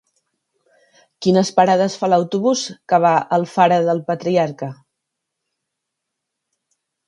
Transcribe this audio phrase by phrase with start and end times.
[1.25, 4.73] Quines parades fa l'autobús que va a Alfara del Patriarca?